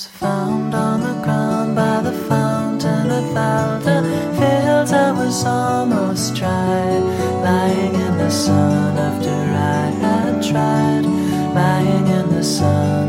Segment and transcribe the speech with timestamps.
[0.00, 3.96] was found on the ground by the fountain of Alda.
[4.38, 6.86] Fields I was almost dry,
[7.48, 11.04] lying in the sun after I had tried,
[11.60, 13.08] lying in the sun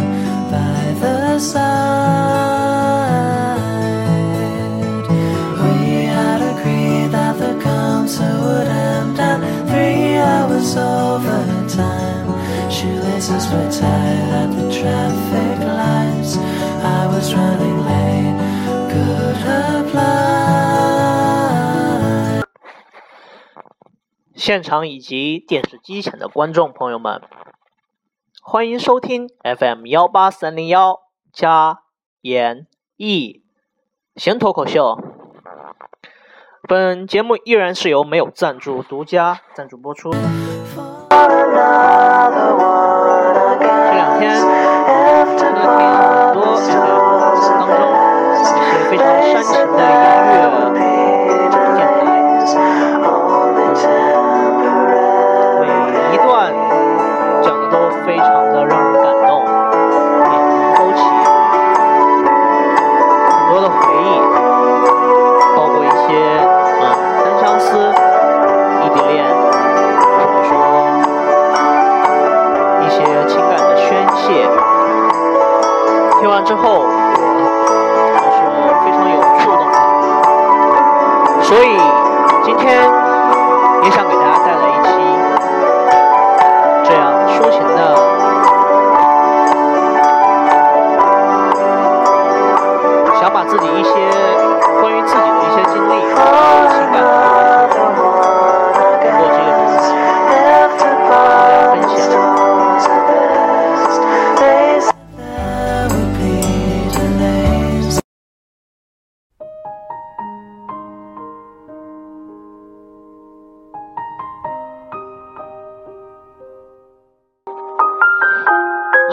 [0.52, 1.62] by the side.
[5.64, 5.78] We
[6.16, 9.40] had agreed that the concert would end at
[9.70, 12.28] three hours overtime.
[12.70, 15.41] Shoelaces were tied at the traffic
[24.52, 27.22] 现场以及电视机前的观众朋友们，
[28.44, 31.00] 欢迎收听 FM 幺八三零幺
[31.32, 31.84] 加
[32.20, 33.44] 演绎
[34.18, 35.00] 闲脱口秀。
[36.68, 40.12] 本节目依然是由没有赞助独家赞助播出。
[40.12, 40.18] 这
[43.94, 46.92] 两天 against 真的听很多 FM
[47.48, 47.80] 当中
[48.36, 48.52] 一些
[48.90, 49.80] 非常煽情的音
[50.36, 50.71] 乐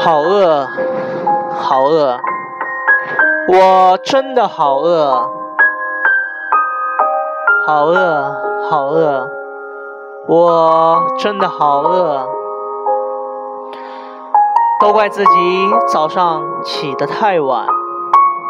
[0.08, 0.66] 好饿，
[1.50, 2.16] 好饿，
[3.52, 5.28] 我真的好饿，
[7.66, 8.34] 好饿，
[8.70, 9.28] 好饿，
[10.26, 12.26] 我真的好饿。
[14.80, 17.66] 都怪自己早上起得太晚，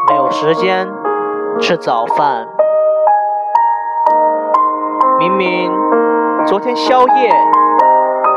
[0.08, 0.88] 没有时间
[1.60, 2.46] 吃早饭。
[5.18, 5.72] 明明
[6.46, 7.34] 昨天宵夜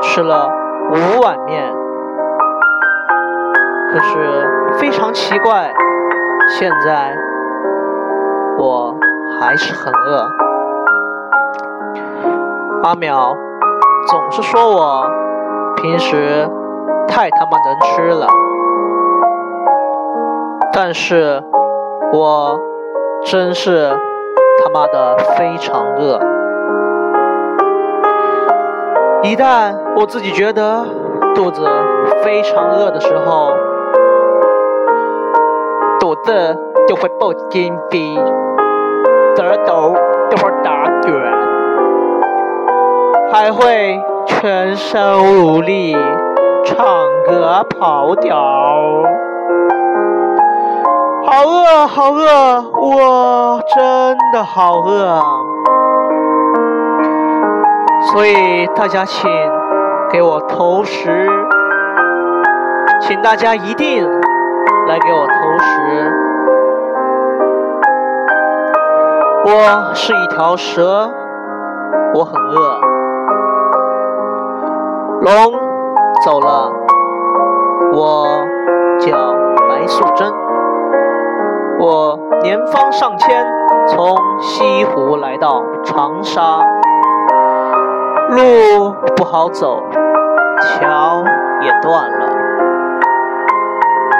[0.02, 0.50] 吃了
[0.90, 1.81] 五碗面。
[3.92, 4.48] 可是
[4.80, 5.70] 非常奇怪，
[6.58, 7.14] 现在
[8.58, 8.96] 我
[9.40, 10.26] 还是很饿。
[12.84, 13.36] 阿淼
[14.08, 15.06] 总是说我
[15.76, 16.50] 平时
[17.06, 18.28] 太他妈能吃了，
[20.72, 21.44] 但是
[22.14, 22.58] 我
[23.26, 23.90] 真是
[24.64, 26.18] 他妈的非常饿。
[29.22, 30.86] 一旦我自己觉得
[31.36, 31.68] 肚子
[32.24, 33.52] 非常饿的时候，
[36.14, 36.58] 肚子
[36.90, 39.96] 就会不紧闭，耳朵
[40.30, 41.14] 就会打卷，
[43.32, 45.96] 还会全身无力
[46.66, 46.86] 唱
[47.26, 48.36] 歌跑调。
[51.24, 55.22] 好饿，好饿，我真的好饿。
[58.12, 59.32] 所以大家请
[60.12, 61.26] 给我投食，
[63.00, 64.06] 请大家一定
[64.88, 66.14] 来给我投食。
[69.46, 71.10] 我是一条蛇，
[72.14, 72.80] 我很饿。
[75.22, 75.34] 龙
[76.26, 76.72] 走了，
[77.94, 78.48] 我
[79.00, 79.34] 叫
[79.70, 80.32] 白素贞。
[81.80, 83.46] 我年方上千，
[83.88, 86.60] 从西湖来到长沙，
[88.30, 89.82] 路不好走，
[90.60, 91.24] 桥
[91.62, 92.21] 也断了。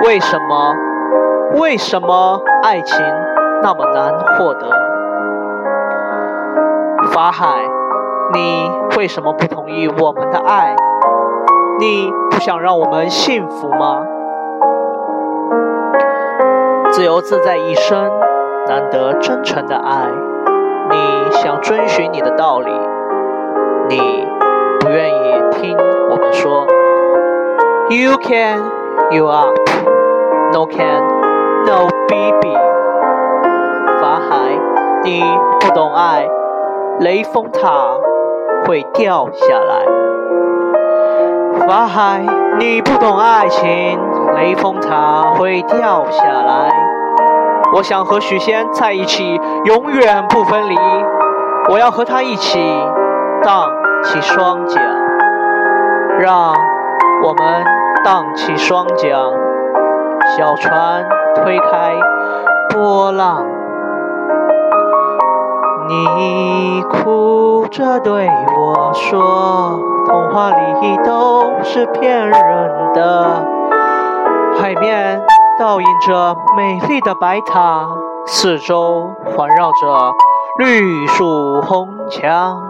[0.04, 0.76] 为什么？
[1.60, 2.98] 为什么爱情
[3.62, 4.66] 那么难获得？
[7.14, 7.62] 法海，
[8.34, 10.76] 你为什么不同意我们的爱？
[11.80, 14.04] 你不想让我们幸福吗？
[16.92, 18.10] 自由自在一生，
[18.68, 20.08] 难得真诚的爱。
[20.90, 22.72] 你想遵循你的道理，
[23.88, 24.28] 你
[24.80, 25.78] 不愿意听
[26.10, 26.66] 我们说。
[27.90, 28.64] You can,
[29.12, 29.54] you up.
[30.54, 31.02] No can,
[31.66, 32.54] no baby。
[34.02, 34.60] 法海，
[35.02, 35.24] 你
[35.62, 36.28] 不懂爱，
[37.00, 37.62] 雷峰塔
[38.66, 39.86] 会掉下来。
[41.66, 42.26] 法海，
[42.60, 43.98] 你不懂爱情，
[44.36, 46.70] 雷峰塔会掉下来。
[47.74, 50.76] 我想和许仙在一起，永远不分离。
[51.70, 52.60] 我要和他一起
[53.42, 53.70] 荡
[54.04, 54.84] 起双桨，
[56.20, 56.54] 让
[57.24, 57.64] 我们
[58.04, 59.10] 荡起双桨，
[60.38, 61.94] 小船推开
[62.70, 63.46] 波浪。
[65.88, 73.46] 你哭着对我说，童话里都是骗人的。
[74.60, 75.22] 海面
[75.60, 77.88] 倒映着美丽的白塔，
[78.26, 80.14] 四周环绕着
[80.60, 82.62] 绿树红墙。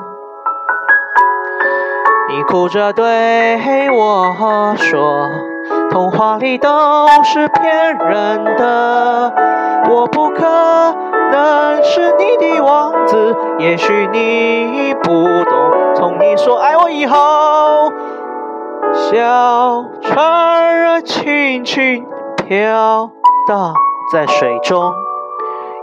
[2.29, 5.27] 你哭着对我说，
[5.91, 6.69] 童话里都
[7.23, 9.33] 是骗人的。
[9.89, 10.41] 我不可
[11.31, 15.93] 能是你的王子，也许你不懂。
[15.93, 17.91] 从你说爱我以后，
[18.93, 22.05] 小船儿轻轻
[22.37, 23.11] 飘
[23.45, 23.73] 荡
[24.13, 24.93] 在水中，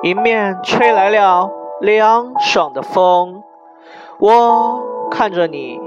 [0.03, 1.51] 迎面吹来了
[1.83, 3.43] 凉爽的风。
[4.19, 5.79] 我看着你，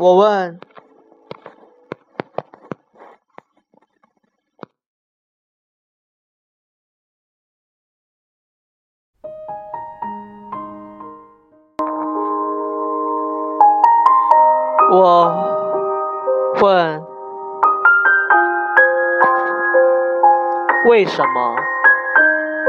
[0.00, 0.58] 我问。
[14.90, 15.34] 我
[16.62, 17.02] 问：
[20.86, 21.56] 为什么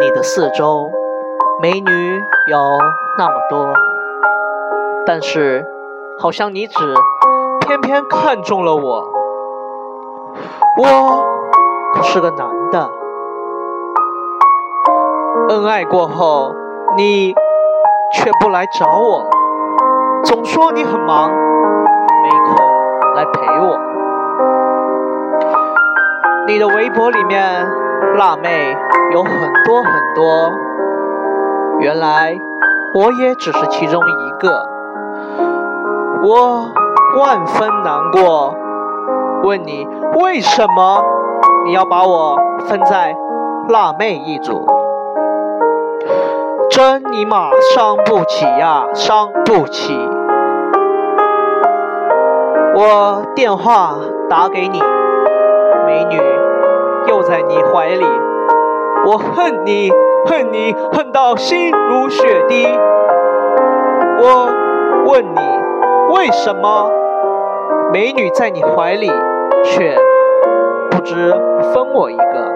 [0.01, 0.91] 你的四周
[1.61, 2.77] 美女有
[3.17, 3.73] 那么多，
[5.05, 5.65] 但是
[6.19, 6.75] 好像你只
[7.61, 9.07] 偏偏看中了我？
[10.77, 11.23] 我
[11.93, 12.89] 可是个男的，
[15.49, 16.53] 恩爱过后
[16.95, 17.33] 你
[18.13, 19.29] 却不来找我，
[20.23, 21.31] 总说你很忙。
[22.23, 22.55] 没空
[23.15, 23.79] 来陪我。
[26.47, 27.67] 你的微博里面
[28.17, 28.77] 辣妹
[29.11, 29.31] 有很
[29.65, 30.51] 多很多，
[31.79, 32.37] 原来
[32.93, 34.67] 我也只是其中一个。
[36.23, 36.69] 我
[37.17, 38.55] 万分难过，
[39.43, 39.85] 问你
[40.21, 41.03] 为什么
[41.65, 42.37] 你要把我
[42.67, 43.15] 分在
[43.67, 44.65] 辣妹一组？
[46.69, 49.93] 真尼玛伤不起呀，伤不起！
[52.73, 53.95] 我电话
[54.29, 54.81] 打给你，
[55.85, 56.17] 美女
[57.07, 58.05] 又在你怀里，
[59.05, 59.91] 我恨你，
[60.25, 62.65] 恨你，恨到心如血滴。
[64.23, 64.49] 我
[65.07, 66.89] 问你，为什么
[67.91, 69.11] 美女在你怀里，
[69.65, 69.93] 却
[70.89, 71.29] 不知
[71.73, 72.53] 分我一个？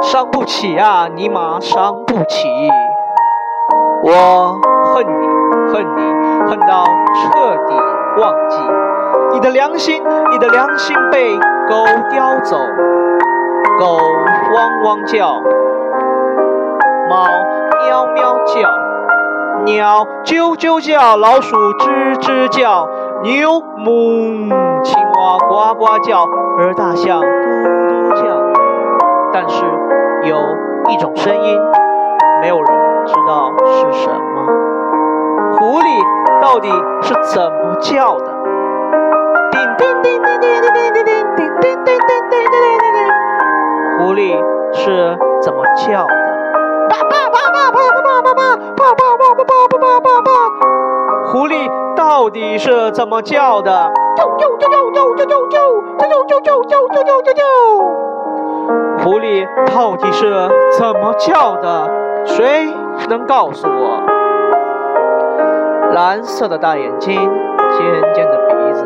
[0.00, 2.48] 伤不起啊，尼玛伤不起！
[4.04, 4.56] 我
[4.94, 5.26] 恨你，
[5.72, 7.74] 恨你，恨到彻底。
[8.16, 8.58] 忘记
[9.32, 10.00] 你的良心，
[10.30, 11.36] 你的良心被
[11.68, 12.56] 狗叼走。
[13.76, 13.98] 狗
[14.54, 15.34] 汪汪叫，
[17.10, 17.26] 猫
[17.88, 18.70] 喵喵叫，
[19.64, 22.88] 鸟啾啾叫，老鼠吱吱叫，
[23.24, 24.50] 牛哞，
[24.84, 26.28] 青蛙呱呱叫，
[26.58, 27.26] 而大象嘟
[27.88, 28.22] 嘟叫。
[29.32, 29.64] 但是
[30.24, 30.36] 有
[30.90, 31.58] 一种声音，
[32.42, 32.66] 没有人
[33.06, 34.46] 知道是什么。
[35.58, 35.84] 狐狸。
[36.42, 36.68] 到底
[37.00, 38.26] 是怎么叫的？
[39.50, 42.98] 叮叮叮叮叮叮叮叮叮叮叮叮叮叮叮。
[43.98, 44.36] 狐狸
[44.74, 46.06] 是怎么叫？
[52.34, 53.70] 底是怎么叫的？
[54.16, 55.56] 啾啾啾啾啾啾啾啾
[55.96, 57.42] 啾啾啾啾啾啾啾啾。
[59.04, 61.88] 狐狸到底是怎么叫的？
[62.24, 62.66] 谁
[63.08, 64.02] 能告诉我？
[65.92, 68.84] 蓝色的大眼睛，尖尖的鼻子，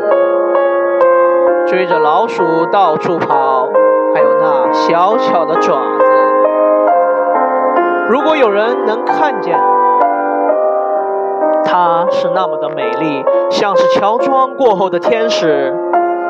[1.65, 3.67] 追着老鼠到处跑，
[4.13, 6.05] 还有那小巧的爪子。
[8.09, 9.59] 如果有人能看见，
[11.65, 15.73] 她是那么的美丽，像是乔装过后的天使。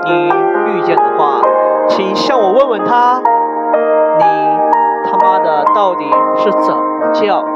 [0.06, 0.28] 你
[0.68, 1.42] 遇见的话，
[1.88, 3.22] 请向我问问她，
[4.18, 4.26] 你
[5.06, 6.06] 他妈的到底
[6.38, 7.50] 是怎么叫的？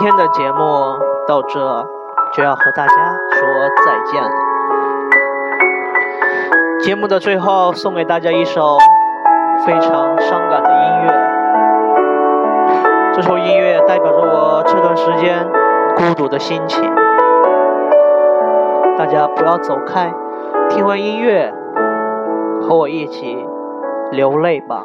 [0.00, 1.58] 今天的节目到这
[2.32, 2.94] 就要和大家
[3.32, 3.40] 说
[3.84, 4.30] 再见了。
[6.78, 8.78] 节目的最后，送给大家一首
[9.66, 11.12] 非常伤感的音乐。
[13.12, 15.44] 这首音乐代表着我这段时间
[15.96, 16.94] 孤独的心情。
[18.96, 20.14] 大家不要走开，
[20.70, 21.52] 听完音乐，
[22.62, 23.44] 和我一起
[24.12, 24.84] 流泪吧。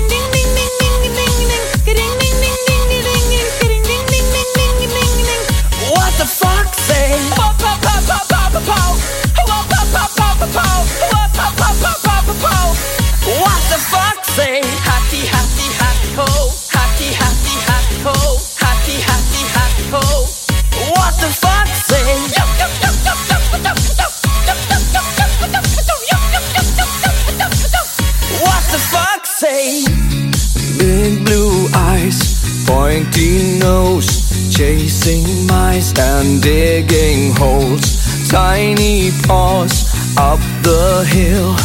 [35.01, 38.29] Chasing mice and digging holes.
[38.29, 39.85] Tiny paws
[40.17, 41.57] up the hill.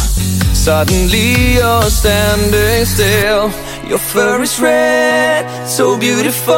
[0.53, 3.51] Suddenly you're standing still.
[3.87, 6.53] Your fur is red, so beautiful,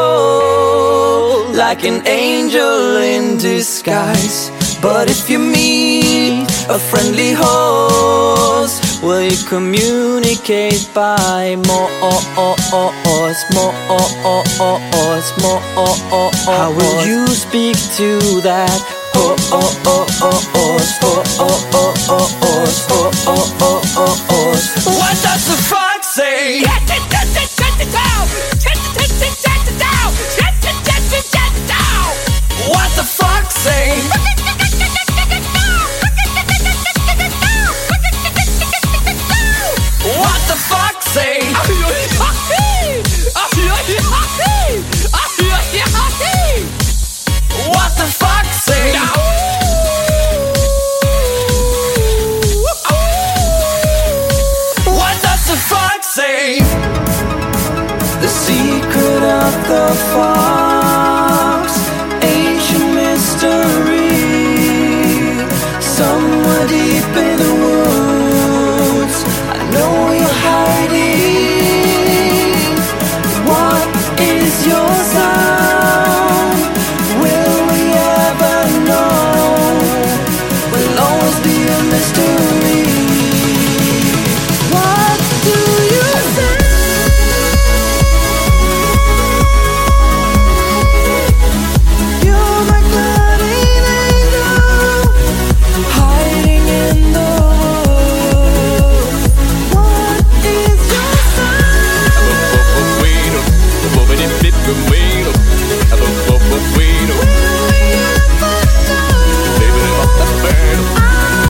[1.54, 4.50] like an angel in disguise.
[4.82, 13.40] But if you meet a friendly horse, will you communicate by more, oh oh ohs?
[13.54, 15.32] more, oh oh oh ohs?
[15.42, 15.62] more?
[15.76, 16.46] Oh oh ohs?
[16.46, 18.80] How will you speak to that
[24.30, 24.86] horse?
[24.86, 26.62] What does the fox say?